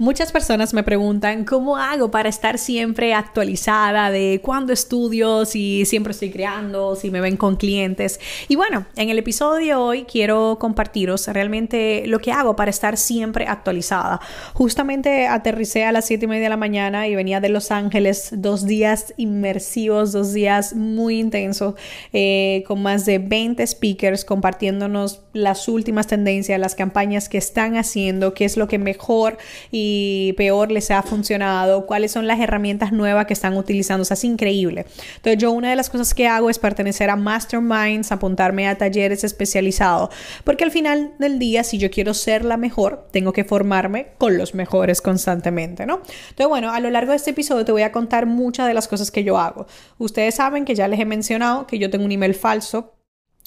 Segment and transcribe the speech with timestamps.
[0.00, 6.12] Muchas personas me preguntan cómo hago para estar siempre actualizada de cuándo estudio, si siempre
[6.12, 8.18] estoy creando, si me ven con clientes.
[8.48, 12.96] Y bueno, en el episodio de hoy quiero compartiros realmente lo que hago para estar
[12.96, 14.22] siempre actualizada.
[14.54, 18.30] Justamente aterricé a las 7 y media de la mañana y venía de Los Ángeles,
[18.32, 21.74] dos días inmersivos, dos días muy intensos,
[22.14, 28.32] eh, con más de 20 speakers compartiéndonos las últimas tendencias, las campañas que están haciendo,
[28.32, 29.36] qué es lo que mejor
[29.70, 29.89] y
[30.36, 34.02] peor les ha funcionado, cuáles son las herramientas nuevas que están utilizando.
[34.02, 34.86] O sea, es increíble.
[35.16, 39.24] Entonces, yo una de las cosas que hago es pertenecer a masterminds, apuntarme a talleres
[39.24, 40.10] especializados,
[40.44, 44.38] porque al final del día, si yo quiero ser la mejor, tengo que formarme con
[44.38, 46.02] los mejores constantemente, ¿no?
[46.30, 48.88] Entonces, bueno, a lo largo de este episodio te voy a contar muchas de las
[48.88, 49.66] cosas que yo hago.
[49.98, 52.99] Ustedes saben que ya les he mencionado que yo tengo un email falso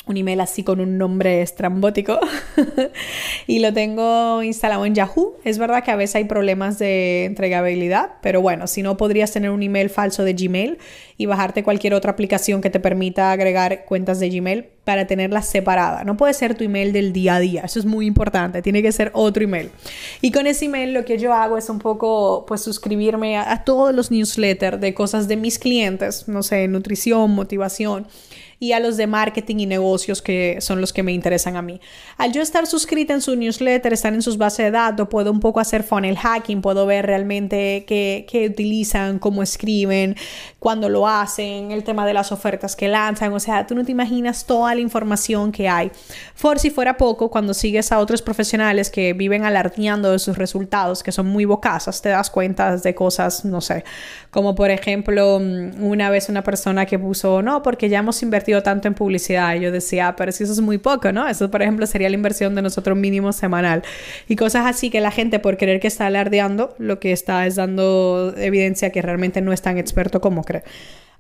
[0.06, 2.20] un email así con un nombre estrambótico
[3.48, 5.38] y lo tengo instalado en Yahoo.
[5.46, 9.50] Es verdad que a veces hay problemas de entregabilidad, pero bueno, si no podrías tener
[9.50, 10.78] un email falso de Gmail
[11.18, 16.06] y bajarte cualquier otra aplicación que te permita agregar cuentas de Gmail para tenerlas separadas.
[16.06, 18.92] No puede ser tu email del día a día, eso es muy importante, tiene que
[18.92, 19.70] ser otro email.
[20.20, 23.64] Y con ese email lo que yo hago es un poco pues suscribirme a, a
[23.64, 28.06] todos los newsletters de cosas de mis clientes, no sé, nutrición, motivación
[28.60, 31.80] y a los de marketing y negocios que son los que me interesan a mí.
[32.18, 35.40] Al yo estar suscrita en su newsletter, estar en sus bases de datos, puedo un
[35.40, 40.16] poco hacer funnel hacking, puedo ver realmente qué, qué utilizan, cómo escriben,
[40.60, 43.92] cuándo lo hacen, el tema de las ofertas que lanzan, o sea, tú no te
[43.92, 45.92] imaginas toda la información que hay.
[46.42, 51.04] Por si fuera poco, cuando sigues a otros profesionales que viven alardeando de sus resultados,
[51.04, 53.84] que son muy bocazas, te das cuenta de cosas, no sé,
[54.32, 58.53] como por ejemplo, mm, una vez una persona que puso, no, porque ya hemos invertido
[58.62, 59.56] tanto en publicidad.
[59.56, 61.28] Y yo decía, ah, pero si eso es muy poco, ¿no?
[61.28, 63.82] Eso, por ejemplo, sería la inversión de nosotros mínimo semanal.
[64.28, 67.56] Y cosas así que la gente, por querer que está alardeando, lo que está es
[67.56, 70.64] dando evidencia que realmente no es tan experto como cree.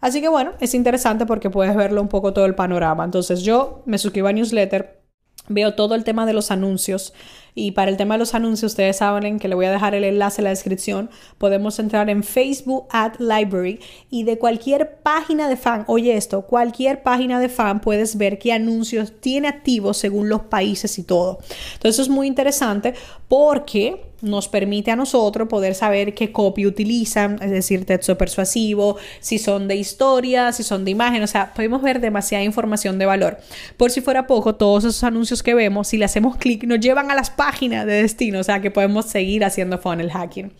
[0.01, 3.05] Así que bueno, es interesante porque puedes verlo un poco todo el panorama.
[3.05, 5.01] Entonces yo me suscribo a newsletter,
[5.47, 7.13] veo todo el tema de los anuncios
[7.56, 10.03] y para el tema de los anuncios, ustedes saben que le voy a dejar el
[10.03, 11.09] enlace en la descripción.
[11.38, 17.03] Podemos entrar en Facebook Ad Library y de cualquier página de fan, oye esto, cualquier
[17.03, 21.40] página de fan puedes ver qué anuncios tiene activos según los países y todo.
[21.74, 22.96] Entonces es muy interesante
[23.28, 29.38] porque nos permite a nosotros poder saber qué copy utilizan, es decir, texto persuasivo, si
[29.38, 33.38] son de historia, si son de imagen, o sea, podemos ver demasiada información de valor.
[33.75, 37.12] Por si fuera poco, todos esos anuncios que vemos, si le hacemos clic, nos llevan
[37.12, 40.54] a las páginas página de destino, o sea que podemos seguir haciendo funnel hacking.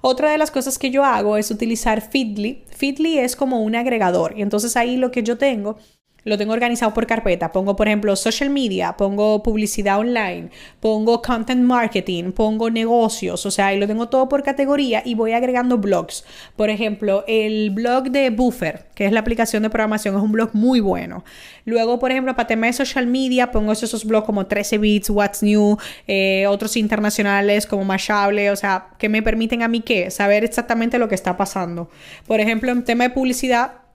[0.00, 2.64] Otra de las cosas que yo hago es utilizar Feedly.
[2.70, 5.78] Feedly es como un agregador y entonces ahí lo que yo tengo
[6.26, 7.52] lo tengo organizado por carpeta.
[7.52, 10.50] Pongo, por ejemplo, social media, pongo publicidad online,
[10.80, 15.32] pongo content marketing, pongo negocios, o sea, ahí lo tengo todo por categoría y voy
[15.32, 16.24] agregando blogs.
[16.56, 20.50] Por ejemplo, el blog de Buffer, que es la aplicación de programación, es un blog
[20.52, 21.24] muy bueno.
[21.64, 25.44] Luego, por ejemplo, para temas de social media, pongo esos blogs como 13 bits, What's
[25.44, 30.42] New, eh, otros internacionales como Mashable, o sea, que me permiten a mí que saber
[30.42, 31.88] exactamente lo que está pasando.
[32.26, 33.85] Por ejemplo, en tema de publicidad,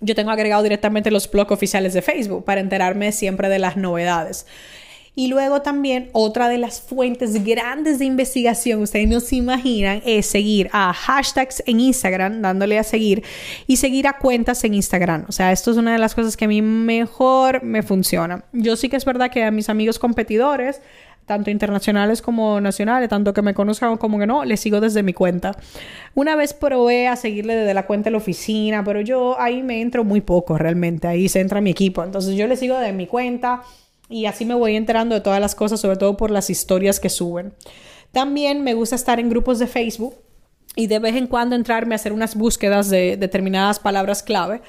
[0.00, 4.46] yo tengo agregado directamente los blogs oficiales de Facebook para enterarme siempre de las novedades.
[5.18, 10.26] Y luego también otra de las fuentes grandes de investigación, ustedes no se imaginan, es
[10.26, 13.24] seguir a hashtags en Instagram, dándole a seguir,
[13.66, 15.24] y seguir a cuentas en Instagram.
[15.26, 18.44] O sea, esto es una de las cosas que a mí mejor me funciona.
[18.52, 20.82] Yo sí que es verdad que a mis amigos competidores
[21.26, 25.12] tanto internacionales como nacionales, tanto que me conozcan como que no, le sigo desde mi
[25.12, 25.56] cuenta.
[26.14, 29.82] Una vez probé a seguirle desde la cuenta de la oficina, pero yo ahí me
[29.82, 33.06] entro muy poco realmente, ahí se entra mi equipo, entonces yo le sigo desde mi
[33.06, 33.62] cuenta
[34.08, 37.08] y así me voy enterando de todas las cosas, sobre todo por las historias que
[37.08, 37.52] suben.
[38.12, 40.14] También me gusta estar en grupos de Facebook
[40.76, 44.62] y de vez en cuando entrarme a hacer unas búsquedas de determinadas palabras clave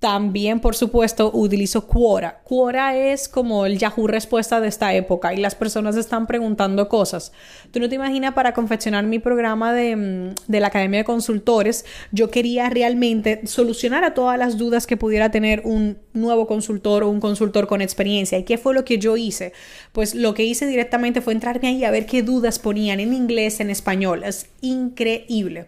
[0.00, 2.40] también, por supuesto, utilizo Quora.
[2.42, 7.32] Quora es como el Yahoo respuesta de esta época y las personas están preguntando cosas.
[7.70, 11.84] Tú no te imaginas para confeccionar mi programa de, mm, de, la Academia de Consultores,
[12.12, 17.10] yo quería realmente solucionar a todas las dudas que pudiera tener un nuevo consultor o
[17.10, 18.38] un consultor con experiencia.
[18.38, 19.52] ¿Y qué fue lo que yo hice?
[19.92, 23.60] Pues lo que hice directamente fue entrarme ahí a ver qué dudas ponían en inglés,
[23.60, 24.24] en español.
[24.24, 25.66] Es increíble.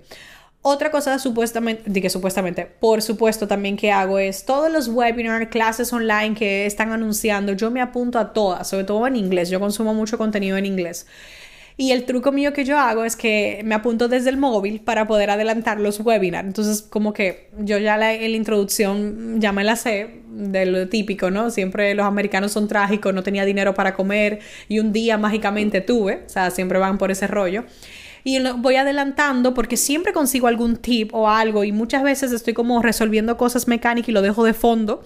[0.64, 5.93] Otra cosa supuestamente, que supuestamente, por supuesto también que hago es todos los webinars, clases
[5.93, 9.93] online que están anunciando, yo me apunto a todas, sobre todo en inglés, yo consumo
[9.93, 11.06] mucho contenido en inglés.
[11.76, 15.09] Y el truco mío que yo hago es que me apunto desde el móvil para
[15.09, 16.47] poder adelantar los webinars.
[16.47, 20.88] Entonces, como que yo ya la, en la introducción ya me la sé de lo
[20.88, 21.50] típico, ¿no?
[21.50, 24.38] Siempre los americanos son trágicos, no tenía dinero para comer
[24.69, 27.64] y un día mágicamente tuve, o sea, siempre van por ese rollo
[28.24, 32.80] y voy adelantando porque siempre consigo algún tip o algo y muchas veces estoy como
[32.82, 35.02] resolviendo cosas mecánicas y lo dejo de fondo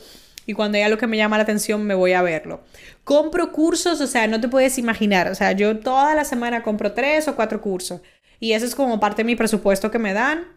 [0.47, 2.61] y cuando hay algo que me llama la atención me voy a verlo.
[3.05, 6.93] Compro cursos, o sea, no te puedes imaginar, o sea, yo toda la semana compro
[6.93, 8.01] tres o cuatro cursos
[8.39, 10.56] y eso es como parte de mi presupuesto que me dan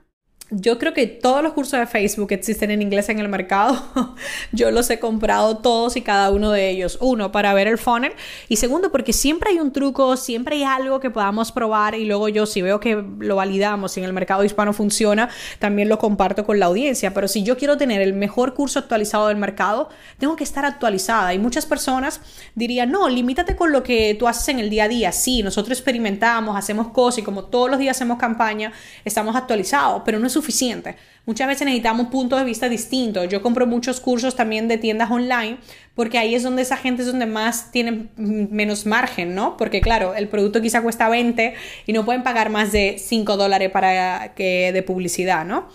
[0.52, 3.80] yo creo que todos los cursos de Facebook que existen en inglés en el mercado,
[4.52, 6.98] yo los he comprado todos y cada uno de ellos.
[7.02, 8.14] Uno, para ver el funnel.
[8.48, 11.94] Y segundo, porque siempre hay un truco, siempre hay algo que podamos probar.
[11.94, 15.30] Y luego yo, si veo que lo validamos y en el mercado hispano funciona,
[15.60, 17.14] también lo comparto con la audiencia.
[17.14, 21.32] Pero si yo quiero tener el mejor curso actualizado del mercado, tengo que estar actualizada.
[21.36, 22.22] Y muchas personas
[22.56, 25.12] dirían, no, limítate con lo que tú haces en el día a día.
[25.12, 28.74] Sí, nosotros experimentamos, hacemos cosas y como todos los días hacemos campaña,
[29.06, 30.02] estamos actualizados.
[30.04, 30.96] Pero no es suficiente.
[31.26, 33.28] Muchas veces necesitamos puntos de vista distintos.
[33.30, 35.58] Yo compro muchos cursos también de tiendas online
[35.94, 39.58] porque ahí es donde esa gente es donde más tienen menos margen, ¿no?
[39.58, 41.54] Porque claro, el producto quizá cuesta 20
[41.86, 45.68] y no pueden pagar más de 5 dólares para que de publicidad, ¿no?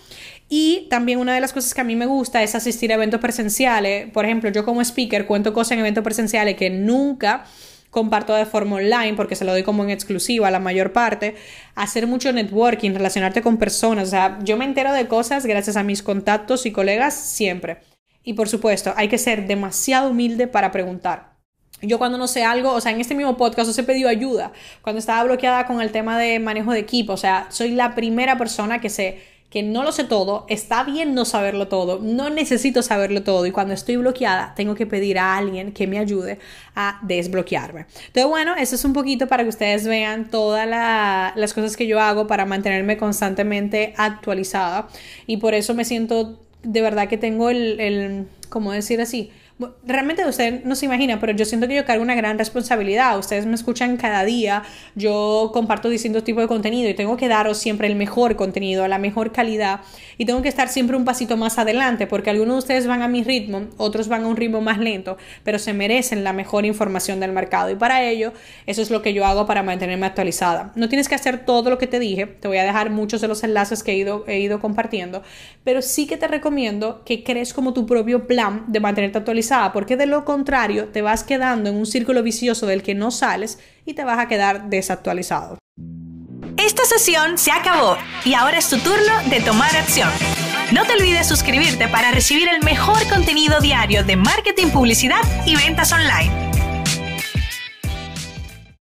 [0.49, 3.21] Y también una de las cosas que a mí me gusta es asistir a eventos
[3.21, 4.11] presenciales.
[4.11, 7.45] Por ejemplo, yo como speaker cuento cosas en eventos presenciales que nunca
[7.95, 11.37] comparto de forma online porque se lo doy como en exclusiva la mayor parte,
[11.77, 15.85] hacer mucho networking, relacionarte con personas, o sea, yo me entero de cosas gracias a
[15.85, 17.79] mis contactos y colegas siempre.
[18.25, 21.35] Y por supuesto, hay que ser demasiado humilde para preguntar.
[21.83, 24.53] Yo cuando no sé algo, o sea, en este mismo podcast os he pedido ayuda.
[24.83, 28.37] Cuando estaba bloqueada con el tema de manejo de equipo, o sea, soy la primera
[28.37, 29.23] persona que se
[29.55, 33.53] que no lo sé todo, está bien no saberlo todo, no necesito saberlo todo y
[33.53, 36.41] cuando estoy bloqueada tengo que pedir a alguien que me ayude
[36.75, 37.87] a desbloquearme.
[38.09, 42.01] Entonces, bueno, eso es un poquito para que ustedes vean todas las cosas que yo
[42.01, 44.89] hago para mantenerme constantemente actualizada
[45.29, 49.31] y por eso me siento de verdad que tengo el, el ¿cómo decir así?
[49.87, 53.17] Realmente usted no se imagina, pero yo siento que yo cargo una gran responsabilidad.
[53.19, 54.65] Ustedes me escuchan cada día,
[54.97, 58.99] yo comparto distintos tipos de contenido y tengo que daros siempre el mejor contenido, la
[58.99, 59.81] mejor calidad
[60.19, 63.09] y tengo que estar siempre un pasito más adelante porque algunos de ustedes van a
[63.09, 67.21] mi ritmo, otros van a un ritmo más lento, pero se merecen la mejor información
[67.21, 68.33] del mercado y para ello
[68.67, 70.73] eso es lo que yo hago para mantenerme actualizada.
[70.75, 73.29] No tienes que hacer todo lo que te dije, te voy a dejar muchos de
[73.29, 75.23] los enlaces que he ido, he ido compartiendo,
[75.63, 79.21] pero sí que te recomiendo que crees como tu propio plan de mantenerte
[79.73, 83.59] porque de lo contrario te vas quedando en un círculo vicioso del que no sales
[83.85, 85.59] y te vas a quedar desactualizado.
[86.57, 90.11] Esta sesión se acabó y ahora es tu turno de tomar acción.
[90.73, 95.93] No te olvides suscribirte para recibir el mejor contenido diario de marketing, publicidad y ventas
[95.93, 96.54] online.